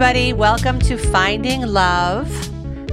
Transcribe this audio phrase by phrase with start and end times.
[0.00, 0.32] everybody.
[0.32, 2.30] Welcome to Finding Love.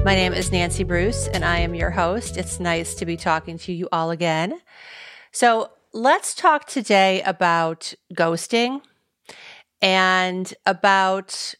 [0.03, 2.35] My name is Nancy Bruce, and I am your host.
[2.35, 4.59] It's nice to be talking to you all again.
[5.31, 8.81] So, let's talk today about ghosting
[9.83, 11.53] and about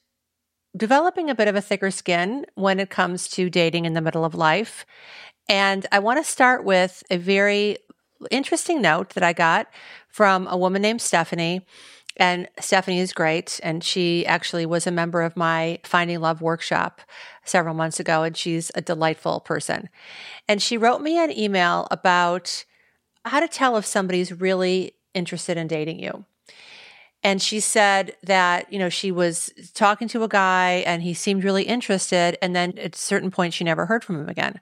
[0.75, 4.25] developing a bit of a thicker skin when it comes to dating in the middle
[4.25, 4.83] of life.
[5.47, 7.77] And I want to start with a very
[8.31, 9.67] interesting note that I got
[10.07, 11.67] from a woman named Stephanie
[12.17, 13.59] and Stephanie is great.
[13.63, 17.01] And she actually was a member of my Finding Love workshop
[17.43, 18.23] several months ago.
[18.23, 19.89] And she's a delightful person.
[20.47, 22.65] And she wrote me an email about
[23.25, 26.25] how to tell if somebody's really interested in dating you.
[27.23, 31.43] And she said that, you know, she was talking to a guy and he seemed
[31.43, 32.37] really interested.
[32.41, 34.61] And then at a certain point, she never heard from him again.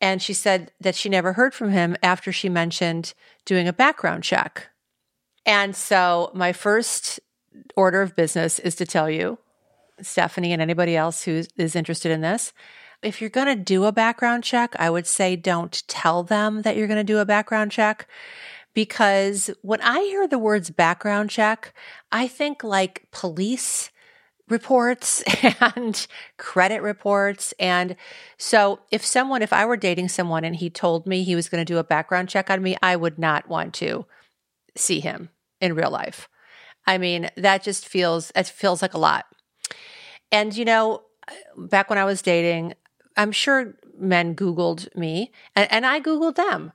[0.00, 3.14] And she said that she never heard from him after she mentioned
[3.44, 4.70] doing a background check
[5.46, 7.20] and so, my first
[7.76, 9.38] order of business is to tell you,
[10.00, 12.52] Stephanie, and anybody else who is interested in this,
[13.02, 16.76] if you're going to do a background check, I would say don't tell them that
[16.76, 18.08] you're going to do a background check.
[18.74, 21.74] Because when I hear the words background check,
[22.12, 23.90] I think like police
[24.48, 25.22] reports
[25.60, 27.54] and credit reports.
[27.58, 27.96] And
[28.36, 31.64] so if someone, if I were dating someone and he told me he was going
[31.64, 34.06] to do a background check on me, I would not want to
[34.76, 36.28] see him in real life.
[36.86, 39.26] I mean, that just feels it feels like a lot.
[40.32, 41.02] And you know,
[41.56, 42.74] back when I was dating,
[43.16, 46.72] I'm sure men Googled me and, and I Googled them.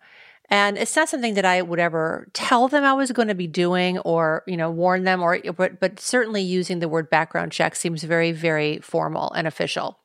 [0.49, 3.47] And it's not something that I would ever tell them I was going to be
[3.47, 7.75] doing or, you know, warn them or but but certainly using the word background check
[7.75, 9.99] seems very, very formal and official.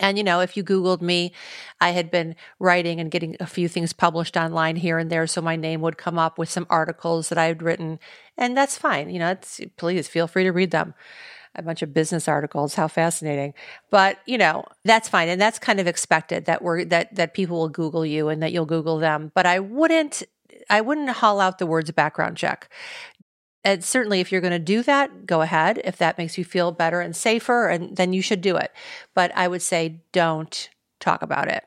[0.00, 1.32] And, you know, if you Googled me,
[1.80, 5.26] I had been writing and getting a few things published online here and there.
[5.26, 8.00] So my name would come up with some articles that I had written.
[8.36, 9.10] And that's fine.
[9.10, 9.38] You know,
[9.76, 10.94] please feel free to read them.
[11.56, 12.76] A bunch of business articles.
[12.76, 13.54] How fascinating.
[13.90, 15.28] But, you know, that's fine.
[15.28, 18.52] And that's kind of expected that we're, that, that people will Google you and that
[18.52, 19.32] you'll Google them.
[19.34, 20.22] But I wouldn't
[20.68, 22.68] I wouldn't haul out the words background check
[23.64, 25.80] and certainly if you're going to do that go ahead.
[25.84, 28.72] If that makes you feel better and safer and then you should do it.
[29.14, 31.64] But i would say don't talk about it.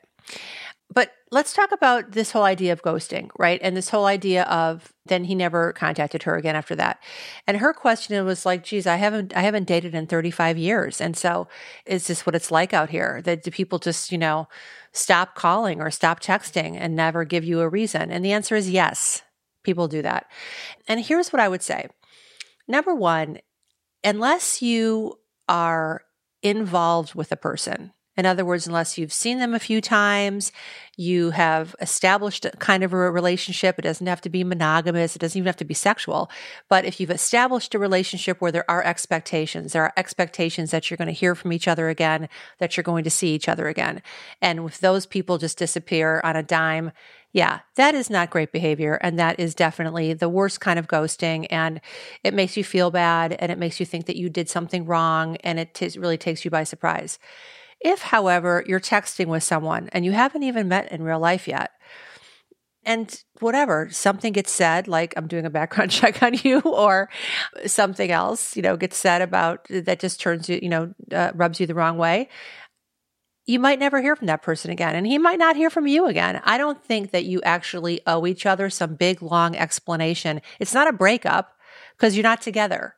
[0.92, 3.60] But let's talk about this whole idea of ghosting right?
[3.62, 6.98] And this whole idea of then he never contacted her again after that.
[7.46, 11.00] And her question was like geez i haven't i haven't dated in 35 years.
[11.00, 11.48] And so
[11.86, 13.20] is this what it's like out here?
[13.22, 14.48] That do people just you know
[14.92, 18.10] stop calling or stop texting and never give you a reason?
[18.10, 19.22] And the answer is yes
[19.64, 20.30] People do that.
[20.86, 21.88] And here's what I would say
[22.68, 23.38] number one,
[24.04, 26.02] unless you are
[26.42, 30.52] involved with a person, in other words, unless you've seen them a few times,
[30.96, 33.78] you have established a kind of a relationship.
[33.78, 35.16] It doesn't have to be monogamous.
[35.16, 36.30] It doesn't even have to be sexual.
[36.68, 40.96] But if you've established a relationship where there are expectations, there are expectations that you're
[40.96, 44.02] going to hear from each other again, that you're going to see each other again.
[44.40, 46.92] And if those people just disappear on a dime,
[47.32, 48.94] yeah, that is not great behavior.
[49.02, 51.48] And that is definitely the worst kind of ghosting.
[51.50, 51.80] And
[52.22, 55.36] it makes you feel bad and it makes you think that you did something wrong
[55.38, 57.18] and it t- really takes you by surprise.
[57.84, 61.70] If, however, you're texting with someone and you haven't even met in real life yet,
[62.86, 67.08] and whatever something gets said like i'm doing a background check on you or
[67.64, 71.58] something else you know gets said about that just turns you you know uh, rubs
[71.58, 72.28] you the wrong way
[73.46, 76.06] you might never hear from that person again and he might not hear from you
[76.06, 76.40] again.
[76.44, 80.40] I don't think that you actually owe each other some big long explanation.
[80.58, 81.54] It's not a breakup
[81.96, 82.94] because you're not together.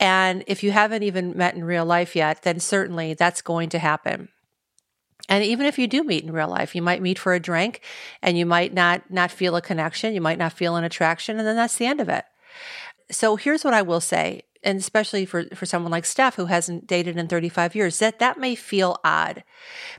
[0.00, 3.78] And if you haven't even met in real life yet, then certainly that's going to
[3.78, 4.28] happen.
[5.28, 7.80] And even if you do meet in real life, you might meet for a drink
[8.20, 11.46] and you might not not feel a connection, you might not feel an attraction and
[11.46, 12.24] then that's the end of it.
[13.10, 16.86] So here's what I will say and especially for, for someone like Steph who hasn't
[16.86, 19.44] dated in 35 years, that that may feel odd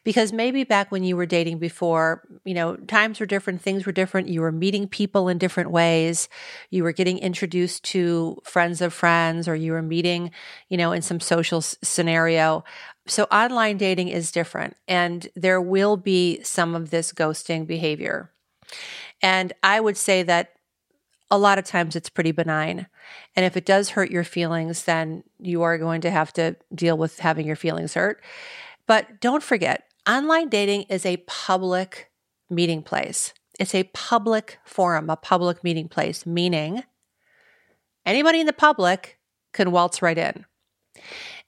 [0.04, 3.92] because maybe back when you were dating before, you know, times were different, things were
[3.92, 4.28] different.
[4.28, 6.30] You were meeting people in different ways.
[6.70, 10.32] You were getting introduced to friends of friends, or you were meeting,
[10.70, 12.64] you know, in some social s- scenario.
[13.08, 18.32] So online dating is different and there will be some of this ghosting behavior.
[19.22, 20.54] And I would say that
[21.34, 22.86] a lot of times it's pretty benign.
[23.36, 26.96] And if it does hurt your feelings, then you are going to have to deal
[26.96, 28.24] with having your feelings hurt.
[28.86, 32.12] But don't forget, online dating is a public
[32.52, 33.34] meeting place.
[33.60, 36.84] It's a public forum, a public meeting place, meaning
[38.06, 39.18] anybody in the public
[39.54, 40.46] can waltz right in.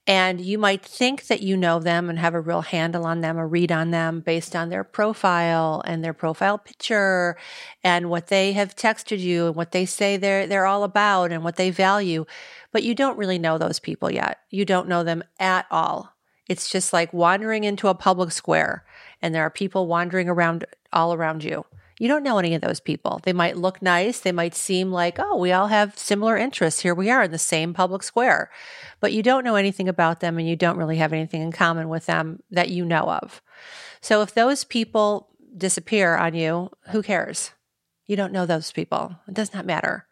[0.08, 3.38] And you might think that you know them and have a real handle on them,
[3.38, 7.36] a read on them based on their profile and their profile picture
[7.82, 11.42] and what they have texted you and what they say they're, they're all about and
[11.42, 12.24] what they value.
[12.70, 14.38] But you don't really know those people yet.
[14.50, 16.12] You don't know them at all.
[16.48, 18.84] It's just like wandering into a public square
[19.20, 21.64] and there are people wandering around all around you.
[21.98, 23.20] You don't know any of those people.
[23.22, 24.20] They might look nice.
[24.20, 26.80] They might seem like, oh, we all have similar interests.
[26.80, 28.50] Here we are in the same public square.
[29.00, 31.88] But you don't know anything about them and you don't really have anything in common
[31.88, 33.40] with them that you know of.
[34.02, 37.52] So if those people disappear on you, who cares?
[38.06, 39.16] You don't know those people.
[39.26, 40.06] It does not matter.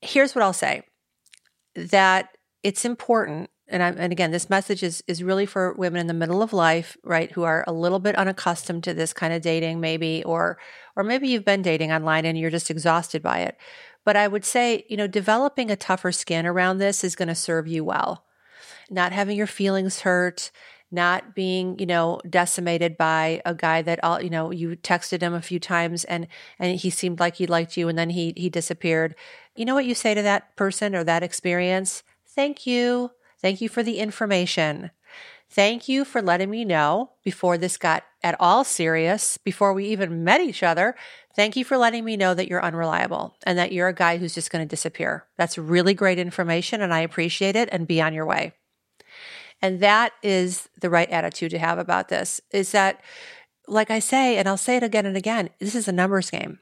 [0.00, 0.82] Here's what I'll say
[1.74, 6.06] that it's important and I, and again, this message is is really for women in
[6.06, 9.42] the middle of life, right, who are a little bit unaccustomed to this kind of
[9.42, 10.58] dating, maybe, or
[10.96, 13.56] or maybe you've been dating online and you're just exhausted by it.
[14.04, 17.34] But I would say, you know, developing a tougher skin around this is going to
[17.34, 18.24] serve you well.
[18.90, 20.50] Not having your feelings hurt,
[20.90, 25.34] not being, you know, decimated by a guy that all, you know, you texted him
[25.34, 26.26] a few times and
[26.58, 29.14] and he seemed like he liked you and then he he disappeared.
[29.54, 32.02] You know what you say to that person or that experience?
[32.26, 34.90] Thank you Thank you for the information.
[35.50, 40.24] Thank you for letting me know before this got at all serious, before we even
[40.24, 40.94] met each other.
[41.34, 44.34] Thank you for letting me know that you're unreliable and that you're a guy who's
[44.34, 45.24] just going to disappear.
[45.36, 48.52] That's really great information and I appreciate it and be on your way.
[49.62, 53.00] And that is the right attitude to have about this is that,
[53.66, 56.58] like I say, and I'll say it again and again, this is a numbers game.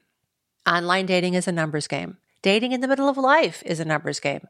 [0.67, 2.17] Online dating is a numbers game.
[2.41, 4.47] Dating in the middle of life is a numbers game.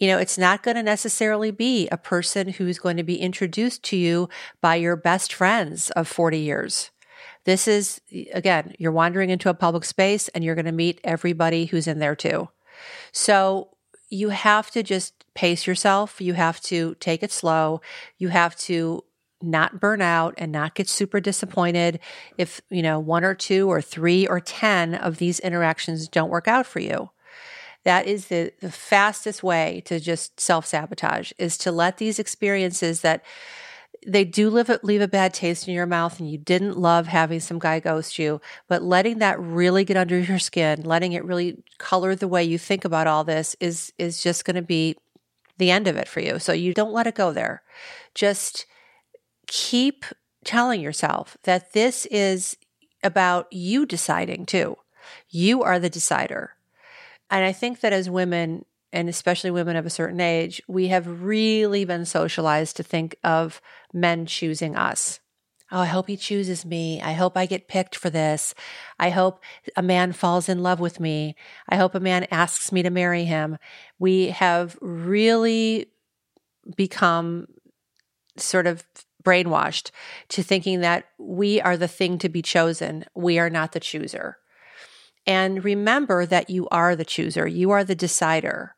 [0.00, 3.82] You know, it's not going to necessarily be a person who's going to be introduced
[3.84, 4.28] to you
[4.60, 6.90] by your best friends of 40 years.
[7.44, 8.00] This is,
[8.32, 11.98] again, you're wandering into a public space and you're going to meet everybody who's in
[11.98, 12.48] there too.
[13.12, 13.68] So
[14.08, 16.20] you have to just pace yourself.
[16.20, 17.80] You have to take it slow.
[18.18, 19.04] You have to
[19.40, 21.98] not burn out and not get super disappointed
[22.38, 26.46] if, you know, one or two or three or 10 of these interactions don't work
[26.46, 27.10] out for you.
[27.84, 33.00] That is the, the fastest way to just self sabotage is to let these experiences
[33.00, 33.24] that
[34.06, 37.06] they do leave a, leave a bad taste in your mouth and you didn't love
[37.06, 41.24] having some guy ghost you, but letting that really get under your skin, letting it
[41.24, 44.96] really color the way you think about all this is, is just going to be
[45.58, 46.38] the end of it for you.
[46.38, 47.62] So you don't let it go there.
[48.14, 48.66] Just
[49.46, 50.04] keep
[50.44, 52.56] telling yourself that this is
[53.02, 54.76] about you deciding too.
[55.28, 56.54] You are the decider.
[57.32, 61.22] And I think that as women, and especially women of a certain age, we have
[61.22, 63.62] really been socialized to think of
[63.92, 65.18] men choosing us.
[65.72, 67.00] Oh, I hope he chooses me.
[67.00, 68.54] I hope I get picked for this.
[68.98, 69.42] I hope
[69.74, 71.34] a man falls in love with me.
[71.66, 73.56] I hope a man asks me to marry him.
[73.98, 75.86] We have really
[76.76, 77.46] become
[78.36, 78.84] sort of
[79.24, 79.90] brainwashed
[80.28, 83.06] to thinking that we are the thing to be chosen.
[83.14, 84.36] We are not the chooser.
[85.26, 88.74] And remember that you are the chooser, you are the decider.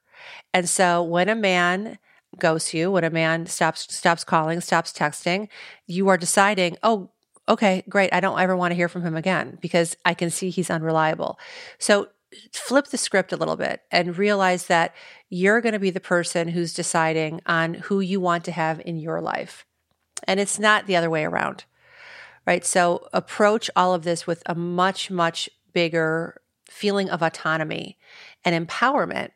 [0.52, 1.99] And so when a man
[2.38, 5.49] ghosts you, when a man stops stops calling, stops texting,
[5.87, 7.11] you are deciding, "Oh,
[7.49, 8.12] okay, great.
[8.12, 11.38] I don't ever want to hear from him again because I can see he's unreliable."
[11.79, 12.08] So
[12.52, 14.94] flip the script a little bit and realize that
[15.29, 18.99] you're going to be the person who's deciding on who you want to have in
[18.99, 19.64] your life.
[20.25, 21.64] And it's not the other way around.
[22.46, 22.64] Right?
[22.64, 26.41] So approach all of this with a much much bigger
[26.71, 27.99] feeling of autonomy
[28.44, 29.31] and empowerment.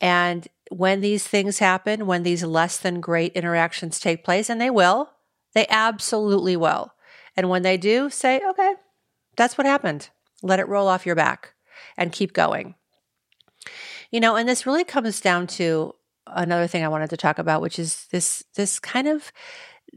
[0.00, 4.70] And when these things happen, when these less than great interactions take place, and they
[4.70, 5.10] will,
[5.54, 6.92] they absolutely will.
[7.36, 8.74] And when they do, say, okay,
[9.36, 10.10] that's what happened.
[10.42, 11.54] Let it roll off your back
[11.96, 12.74] and keep going.
[14.10, 15.94] You know, and this really comes down to
[16.26, 19.32] another thing I wanted to talk about, which is this this kind of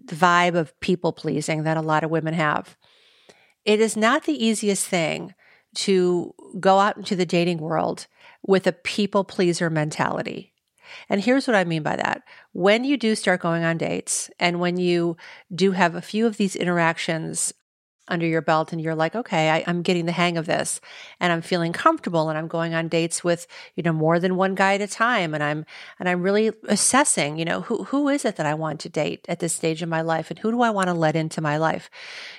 [0.06, 2.78] vibe of people pleasing that a lot of women have.
[3.66, 5.34] It is not the easiest thing
[5.76, 8.08] to go out into the dating world
[8.46, 10.54] with a people pleaser mentality.
[11.08, 12.24] And here's what I mean by that.
[12.54, 15.18] When you do start going on dates and when you
[15.54, 17.54] do have a few of these interactions
[18.10, 20.82] under your belt and you're like, okay, I, am getting the hang of this
[21.20, 24.56] and I'm feeling comfortable and I'm going on dates with, you know, more than one
[24.56, 25.34] guy at a time.
[25.34, 25.66] And I'm,
[26.00, 29.26] and I'm really assessing, you know, who, who is it that I want to date
[29.30, 31.58] at this stage of my life and who do I want to let into my
[31.58, 31.90] life?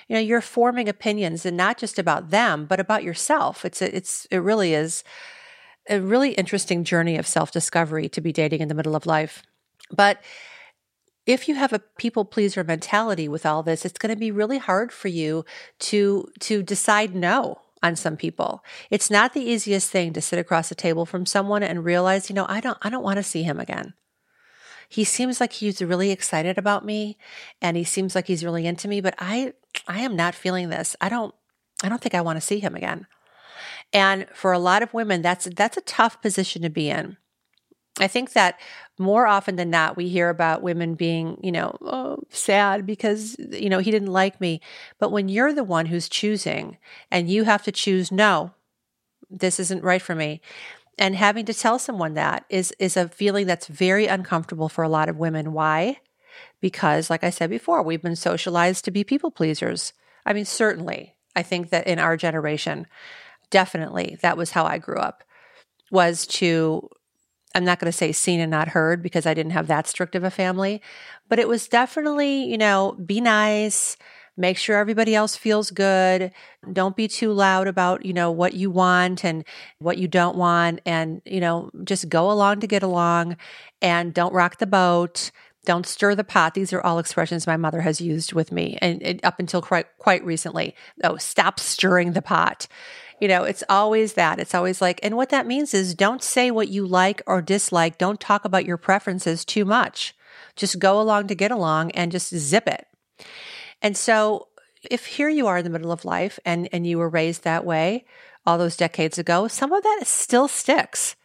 [0.07, 3.65] You know, you're forming opinions and not just about them, but about yourself.
[3.65, 5.03] It's, a, it's, it really is
[5.89, 9.43] a really interesting journey of self discovery to be dating in the middle of life.
[9.91, 10.21] But
[11.25, 14.57] if you have a people pleaser mentality with all this, it's going to be really
[14.57, 15.45] hard for you
[15.79, 18.63] to to decide no on some people.
[18.89, 22.35] It's not the easiest thing to sit across a table from someone and realize, you
[22.35, 23.93] know, I don't I don't want to see him again.
[24.89, 27.17] he seems like he's really excited about me
[27.61, 29.53] and he seems like he's really into me, but I
[29.87, 30.95] I am not feeling this.
[30.99, 31.33] I don't
[31.83, 33.07] I don't think I want to see him again.
[33.93, 37.17] And for a lot of women, that's that's a tough position to be in.
[37.99, 38.59] I think that
[39.01, 43.69] more often than not, we hear about women being, you know, oh, sad because, you
[43.69, 44.61] know, he didn't like me.
[44.99, 46.77] But when you're the one who's choosing
[47.09, 48.51] and you have to choose, no,
[49.29, 50.41] this isn't right for me.
[50.97, 54.89] And having to tell someone that is, is a feeling that's very uncomfortable for a
[54.89, 55.53] lot of women.
[55.53, 55.99] Why?
[56.59, 59.93] Because, like I said before, we've been socialized to be people pleasers.
[60.25, 62.87] I mean, certainly, I think that in our generation,
[63.49, 65.23] definitely that was how I grew up
[65.91, 66.89] was to
[67.53, 70.15] I'm not going to say seen and not heard because I didn't have that strict
[70.15, 70.81] of a family,
[71.29, 73.97] but it was definitely, you know, be nice,
[74.37, 76.31] make sure everybody else feels good,
[76.71, 79.43] don't be too loud about, you know, what you want and
[79.79, 83.37] what you don't want and, you know, just go along to get along
[83.81, 85.31] and don't rock the boat.
[85.63, 86.55] Don't stir the pot.
[86.55, 89.85] These are all expressions my mother has used with me and, and up until quite
[89.99, 90.73] quite recently.
[91.03, 92.67] Oh, stop stirring the pot
[93.21, 94.39] you know, it's always that.
[94.39, 97.99] It's always like, and what that means is don't say what you like or dislike.
[97.99, 100.15] Don't talk about your preferences too much.
[100.55, 102.87] Just go along to get along and just zip it.
[103.79, 104.47] And so
[104.89, 107.63] if here you are in the middle of life and, and you were raised that
[107.63, 108.05] way
[108.43, 111.15] all those decades ago, some of that still sticks,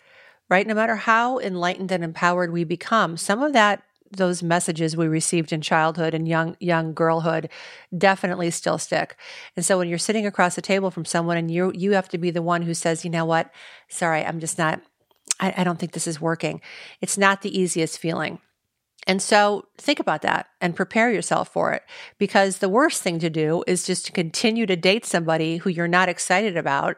[0.50, 0.66] right?
[0.66, 5.52] No matter how enlightened and empowered we become, some of that those messages we received
[5.52, 7.48] in childhood and young young girlhood
[7.96, 9.16] definitely still stick.
[9.56, 12.18] And so when you're sitting across the table from someone and you you have to
[12.18, 13.50] be the one who says, you know what,
[13.88, 14.80] sorry, I'm just not
[15.40, 16.60] I, I don't think this is working.
[17.00, 18.40] It's not the easiest feeling.
[19.06, 21.82] And so think about that and prepare yourself for it
[22.18, 25.86] because the worst thing to do is just to continue to date somebody who you're
[25.86, 26.96] not excited about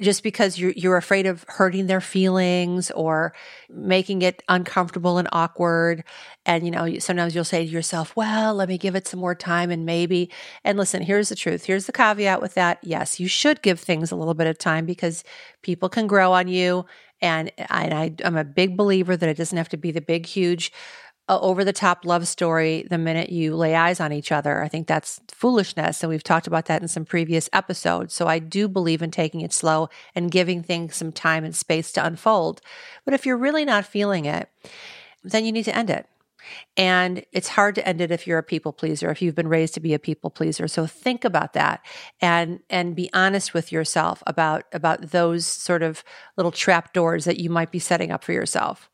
[0.00, 3.32] just because you're you're afraid of hurting their feelings or
[3.68, 6.04] making it uncomfortable and awkward.
[6.46, 9.34] And you know sometimes you'll say to yourself well let me give it some more
[9.34, 10.30] time and maybe
[10.64, 12.78] and listen here's the truth here's the caveat with that.
[12.82, 15.24] Yes you should give things a little bit of time because
[15.62, 16.86] people can grow on you.
[17.22, 20.26] And and I, I'm a big believer that it doesn't have to be the big
[20.26, 20.72] huge
[21.38, 24.62] over the top love story the minute you lay eyes on each other.
[24.62, 26.02] I think that's foolishness.
[26.02, 28.14] And we've talked about that in some previous episodes.
[28.14, 31.92] So I do believe in taking it slow and giving things some time and space
[31.92, 32.60] to unfold.
[33.04, 34.48] But if you're really not feeling it,
[35.22, 36.06] then you need to end it.
[36.76, 39.74] And it's hard to end it if you're a people pleaser, if you've been raised
[39.74, 40.68] to be a people pleaser.
[40.68, 41.84] So think about that
[42.20, 46.02] and and be honest with yourself about about those sort of
[46.36, 48.90] little trap doors that you might be setting up for yourself.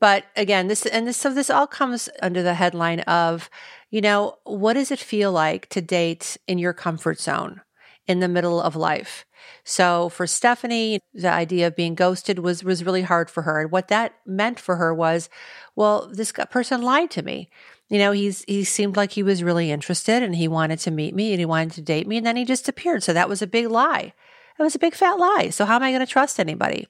[0.00, 3.48] But again, this and this so this all comes under the headline of,
[3.90, 7.62] you know, what does it feel like to date in your comfort zone
[8.06, 9.24] in the middle of life?
[9.64, 13.60] So for Stephanie, the idea of being ghosted was was really hard for her.
[13.60, 15.28] And what that meant for her was,
[15.74, 17.48] well, this person lied to me.
[17.88, 21.14] You know, he's he seemed like he was really interested and he wanted to meet
[21.14, 23.02] me and he wanted to date me and then he just appeared.
[23.02, 24.12] So that was a big lie.
[24.58, 25.50] It was a big fat lie.
[25.50, 26.88] So how am I going to trust anybody?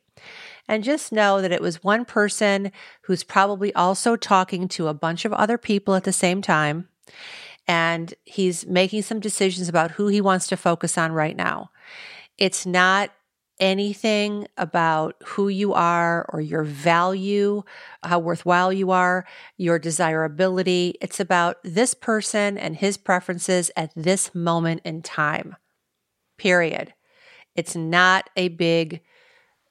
[0.68, 5.24] And just know that it was one person who's probably also talking to a bunch
[5.24, 6.88] of other people at the same time.
[7.68, 11.70] And he's making some decisions about who he wants to focus on right now.
[12.38, 13.10] It's not
[13.58, 17.62] anything about who you are or your value,
[18.02, 20.94] how worthwhile you are, your desirability.
[21.00, 25.56] It's about this person and his preferences at this moment in time.
[26.38, 26.92] Period.
[27.54, 29.00] It's not a big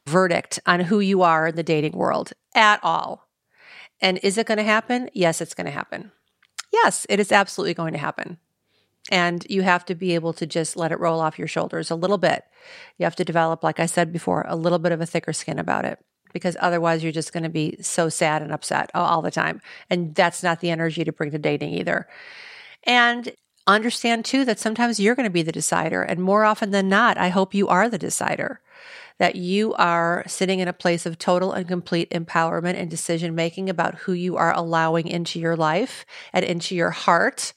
[0.07, 3.27] verdict on who you are in the dating world at all.
[4.01, 5.09] And is it going to happen?
[5.13, 6.11] Yes, it's going to happen.
[6.71, 8.37] Yes, it is absolutely going to happen.
[9.11, 11.95] And you have to be able to just let it roll off your shoulders a
[11.95, 12.43] little bit.
[12.97, 15.59] You have to develop, like I said before, a little bit of a thicker skin
[15.59, 15.99] about it
[16.33, 19.61] because otherwise you're just going to be so sad and upset all the time.
[19.89, 22.07] And that's not the energy to bring to dating either.
[22.83, 23.31] And
[23.67, 26.01] understand too that sometimes you're going to be the decider.
[26.01, 28.59] And more often than not, I hope you are the decider
[29.17, 33.69] that you are sitting in a place of total and complete empowerment and decision making
[33.69, 37.53] about who you are allowing into your life and into your heart.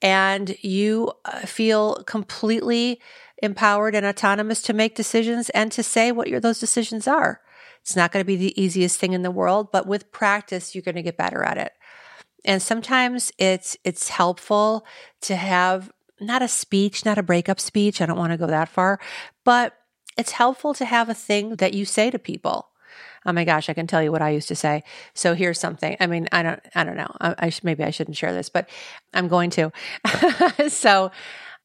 [0.00, 3.00] And you uh, feel completely
[3.42, 7.40] empowered and autonomous to make decisions and to say what your, those decisions are.
[7.82, 10.82] It's not going to be the easiest thing in the world, but with practice, you're
[10.82, 11.72] going to get better at it.
[12.44, 14.84] And sometimes it's it's helpful
[15.22, 18.00] to have not a speech, not a breakup speech.
[18.00, 19.00] I don't want to go that far,
[19.44, 19.76] but
[20.16, 22.68] it's helpful to have a thing that you say to people.
[23.24, 24.82] Oh my gosh, I can tell you what I used to say.
[25.14, 25.96] So here's something.
[26.00, 27.14] I mean, I don't, I don't know.
[27.20, 28.68] I, I sh- maybe I shouldn't share this, but
[29.14, 29.72] I'm going to.
[30.68, 31.12] so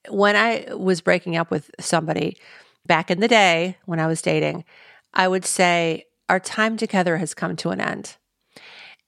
[0.09, 2.37] when I was breaking up with somebody
[2.85, 4.65] back in the day when I was dating,
[5.13, 8.17] I would say, our time together has come to an end.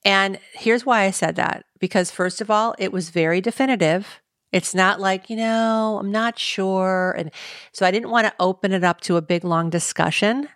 [0.04, 4.19] And here's why I said that because, first of all, it was very definitive.
[4.52, 7.14] It's not like, you know, I'm not sure.
[7.16, 7.30] And
[7.72, 10.48] so I didn't want to open it up to a big, long discussion.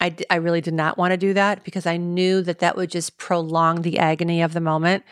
[0.00, 2.90] I, I really did not want to do that because I knew that that would
[2.90, 5.04] just prolong the agony of the moment.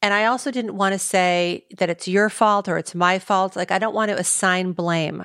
[0.00, 3.54] And I also didn't want to say that it's your fault or it's my fault.
[3.54, 5.24] Like, I don't want to assign blame.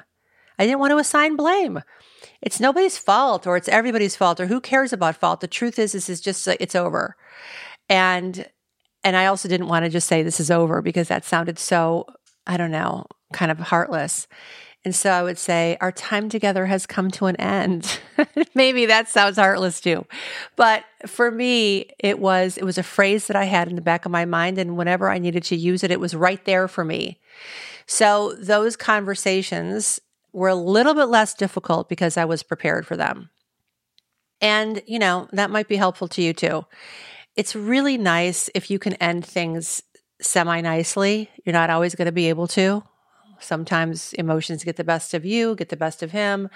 [0.60, 1.82] I didn't want to assign blame.
[2.42, 5.42] It's nobody's fault or it's everybody's fault or who cares about fault.
[5.42, 7.16] The truth is, this is just, uh, it's over.
[7.90, 8.48] And,
[9.04, 12.06] and I also didn't want to just say this is over because that sounded so,
[12.48, 14.28] I don't know, kind of heartless.
[14.86, 18.00] And so I would say, our time together has come to an end.
[18.56, 20.06] Maybe that sounds heartless too.
[20.56, 24.06] But for me, it was, it was a phrase that I had in the back
[24.06, 24.58] of my mind.
[24.58, 27.20] And whenever I needed to use it, it was right there for me.
[27.86, 30.00] So those conversations
[30.32, 33.30] were a little bit less difficult because I was prepared for them.
[34.40, 36.66] And, you know, that might be helpful to you too.
[37.36, 39.84] It's really nice if you can end things
[40.22, 41.30] semi nicely.
[41.44, 42.84] You're not always going to be able to.
[43.40, 46.50] Sometimes emotions get the best of you, get the best of him.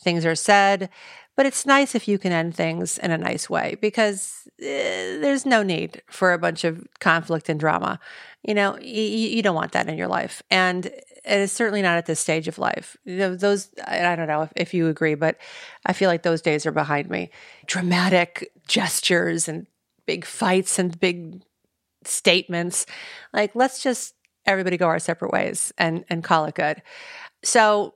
[0.00, 0.90] Things are said,
[1.36, 5.46] but it's nice if you can end things in a nice way because eh, there's
[5.46, 8.00] no need for a bunch of conflict and drama.
[8.42, 10.42] You know, y- you don't want that in your life.
[10.50, 12.96] And it is certainly not at this stage of life.
[13.04, 15.36] Those, I don't know if, if you agree, but
[15.84, 17.30] I feel like those days are behind me.
[17.66, 19.66] Dramatic gestures and
[20.06, 21.42] big fights and big
[22.06, 22.86] statements.
[23.32, 26.82] Like, let's just everybody go our separate ways and and call it good.
[27.42, 27.94] So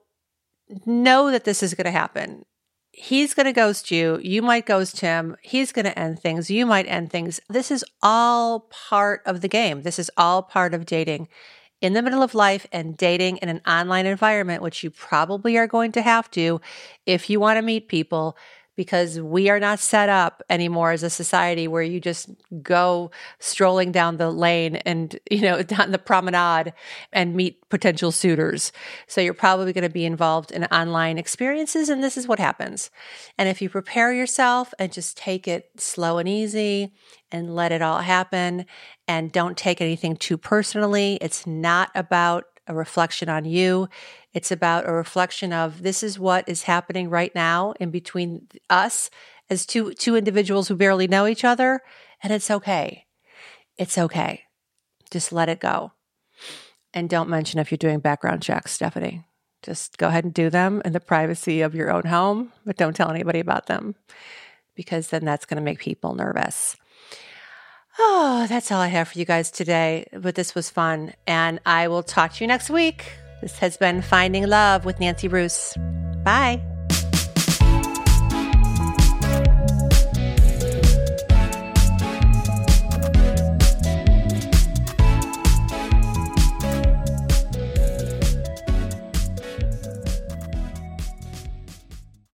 [0.87, 2.45] know that this is going to happen.
[2.93, 4.19] He's going to ghost you.
[4.23, 5.37] You might ghost him.
[5.43, 6.51] He's going to end things.
[6.51, 7.41] You might end things.
[7.49, 9.83] This is all part of the game.
[9.83, 11.29] This is all part of dating
[11.81, 15.67] in the middle of life and dating in an online environment, which you probably are
[15.67, 16.61] going to have to
[17.07, 18.37] if you want to meet people
[18.81, 22.31] because we are not set up anymore as a society where you just
[22.63, 26.73] go strolling down the lane and, you know, down the promenade
[27.13, 28.73] and meet potential suitors.
[29.07, 31.91] So you're probably going to be involved in online experiences.
[31.91, 32.91] And this is what happens.
[33.37, 36.95] And if you prepare yourself and just take it slow and easy
[37.31, 38.65] and let it all happen
[39.07, 43.89] and don't take anything too personally, it's not about a reflection on you.
[44.33, 49.11] It's about a reflection of this is what is happening right now in between us
[49.49, 51.81] as two two individuals who barely know each other
[52.23, 53.07] and it's okay.
[53.77, 54.45] It's okay.
[55.11, 55.93] Just let it go.
[56.93, 59.25] And don't mention if you're doing background checks, Stephanie.
[59.63, 62.97] Just go ahead and do them in the privacy of your own home, but don't
[62.97, 63.95] tell anybody about them
[64.75, 66.77] because then that's going to make people nervous.
[67.99, 70.07] Oh, that's all I have for you guys today.
[70.13, 71.13] But this was fun.
[71.27, 73.13] And I will talk to you next week.
[73.41, 75.75] This has been Finding Love with Nancy Bruce.
[76.25, 76.70] Bye.